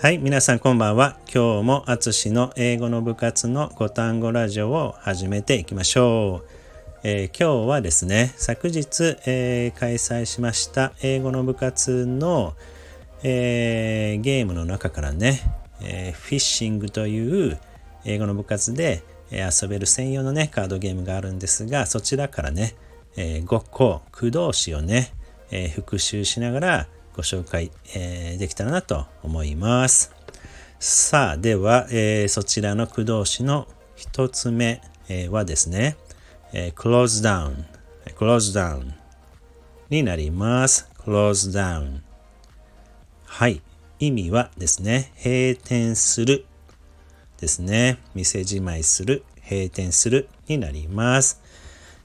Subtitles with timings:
[0.00, 1.18] はい、皆さんこんばんは。
[1.24, 6.48] 今日もあつしの英語の部活の5単語ラジオを始めていきましょう。
[7.02, 12.54] えー、今日はですね、昨日、えー、開催しました英語の部活の、
[13.24, 15.40] えー、ゲームの中からね、
[15.82, 17.58] えフィッシングという
[18.04, 19.02] 英語の部活で、
[19.32, 22.76] え遊べる専用のね、カードゲームがあるんですが、そちらからね、
[23.16, 25.12] え5個、駆動詞をね、
[25.50, 26.88] え復習しながら、
[27.18, 30.14] ご紹介、えー、できたらなと思います。
[30.78, 35.96] さあ、では、えー、そちらの駆動詞の一つ目、えー、はですね、
[36.52, 37.64] えー、close down,
[38.16, 38.92] close down
[39.90, 40.88] になります。
[40.96, 42.02] close down
[43.24, 43.62] はい。
[43.98, 46.46] 意味はですね、閉店する
[47.40, 47.98] ですね。
[48.14, 51.42] 店じまいする、閉店するになります。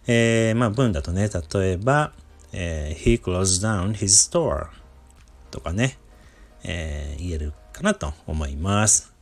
[0.08, 2.14] えー、まあ文だとね、例えば、
[2.52, 4.70] えー、he closed down his store
[5.54, 6.00] とかね、
[6.64, 9.14] えー、言えるかなと思います。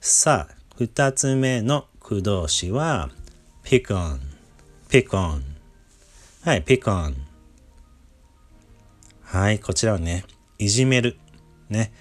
[0.00, 3.10] さあ、二つ目の駆動詞は
[3.62, 4.18] pick on,
[4.88, 5.42] pick on
[6.42, 7.14] はい、pick on
[9.20, 10.24] はい、こちらはね、
[10.58, 11.18] いじめる。
[11.68, 11.92] ね、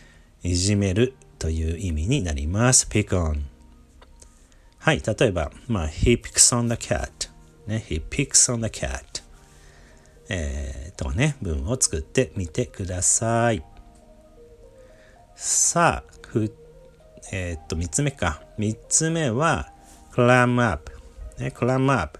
[0.43, 2.87] いじめるという意味になります。
[2.89, 3.41] pick on
[4.79, 7.09] はい、例えば、まあ、he picks on the cat
[7.67, 9.26] ね、he picks on the cat
[10.29, 13.63] えー、とね、文を作ってみてください。
[15.35, 16.51] さあ、ふ
[17.31, 18.41] えー、っと、3つ目か。
[18.57, 19.71] 3つ目は、
[20.13, 20.91] climb up。
[21.37, 22.19] ね、climb up。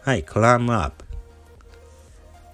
[0.00, 1.04] はい、climb up。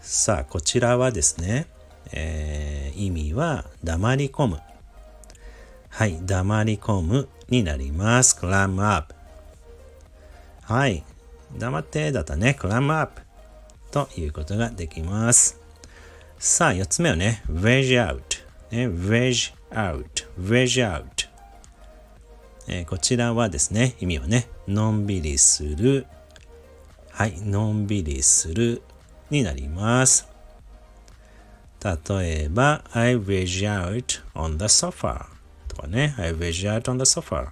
[0.01, 1.67] さあ、こちらはですね、
[2.13, 4.61] えー、意味は、黙り込む。
[5.89, 8.37] はい、黙り込むになります。
[8.37, 9.15] climb up。
[10.63, 11.05] はい、
[11.57, 13.28] 黙ってだったね、climb up。
[13.91, 15.61] ということができます。
[16.39, 18.21] さあ、4つ目はね、veg out。
[18.71, 20.05] ね、veg out。
[20.39, 21.29] veg out。
[22.69, 26.07] えー、こちらはですね、意味はね、のんびりする。
[27.11, 28.83] はい、のんびりする
[29.31, 30.29] になります。
[31.83, 35.27] 例えば、I veg out on the sofa
[35.69, 37.49] とかね、I veg out on the sofa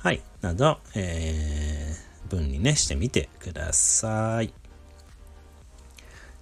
[0.00, 4.61] はい、など、えー、文にね、してみてください。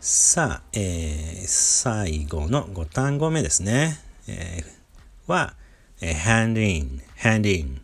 [0.03, 4.01] さあ、えー、最後の5単語目ですね。
[4.27, 5.53] えー、は、
[6.01, 7.83] えー、hand in, hand in。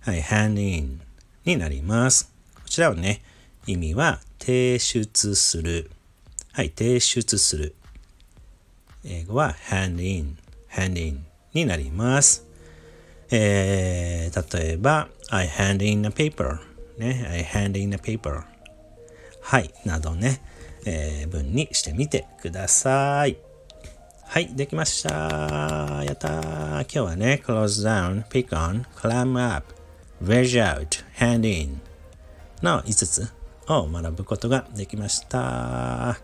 [0.00, 1.02] はい、hand in
[1.44, 2.32] になります。
[2.54, 3.20] こちらはね、
[3.66, 5.90] 意味は提出する。
[6.52, 7.74] はい、提出する。
[9.04, 10.38] 英語は hand in,
[10.70, 12.46] hand in になります。
[13.30, 16.58] えー、例えば、I hand in a paper。
[16.96, 18.44] ね、I hand in a paper。
[19.42, 20.40] はい、などね。
[20.88, 23.36] えー、文にしてみてください。
[24.24, 26.02] はい、できました。
[26.04, 26.82] やったー。
[26.82, 29.74] 今日はね、close down, pick on, climb up,
[30.22, 31.80] wedge out, hand in
[32.62, 33.32] の5つ
[33.68, 36.18] を学ぶことができました。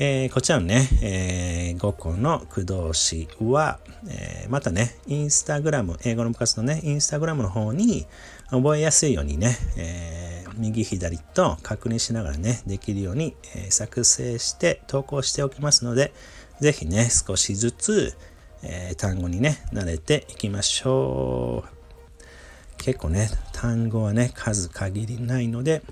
[0.00, 8.06] えー、こちらのね、えー、5個の駆動詞は、えー、またね、インスタグラム、英語の部活のね、インスタグラムの方に
[8.48, 16.12] 覚えやすいようにね、えー、右左と確認しながらね、できるように、え作成して投稿しておきますので、
[16.60, 18.14] ぜひね、少しずつ、
[18.62, 21.78] え単語にね、慣れていきましょう。
[22.76, 25.82] 結構ね、単語はね、数限りないので、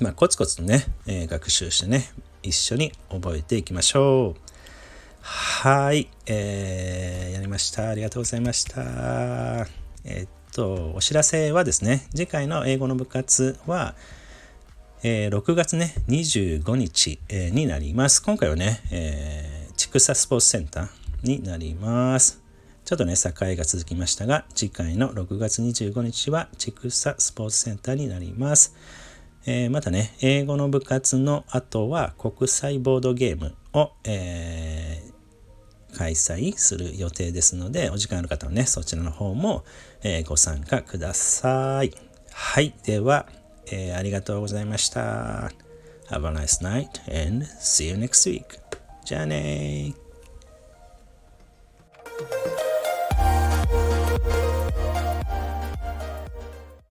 [0.00, 2.12] まあ、コツコツとね、え学習してね、
[2.42, 4.52] 一緒に覚えていきましょう。
[5.22, 7.88] はい、えー、やりました。
[7.88, 9.68] ありがとうございました。
[10.04, 13.94] えー、と、お知らせはですね、次回の英語の部活は、
[15.02, 18.22] えー、6月ね、25日、えー、になります。
[18.22, 20.88] 今回はね、えー、千草スポーツセンター
[21.22, 22.40] になります。
[22.84, 28.76] ちょっとね、境が続きましたが、次回の6月25日は千草スポーツセンターになります。
[29.46, 39.64] えー、またね、英語の部活の後は国際ボードゲームを、えー、開催する予定ですので、お時間ある方はね、そちらの方も、
[40.02, 41.92] えご参加ください。
[42.32, 42.74] はい。
[42.84, 43.26] では、
[43.66, 45.50] えー、ありがとうございました。
[46.10, 46.88] Have a nice night
[47.28, 48.58] and see you next week.
[49.04, 49.94] じゃあね